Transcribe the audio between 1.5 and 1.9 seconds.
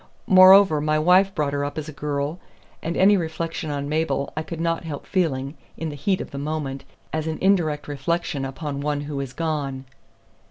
her up as